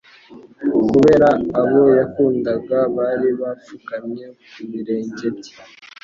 kubera 0.91 1.29
abo 1.61 1.81
yakundaga, 1.99 2.77
bari 2.95 3.29
bapfukamye 3.39 4.25
ku 4.51 4.61
birenge 4.71 5.27
bye 5.37 5.53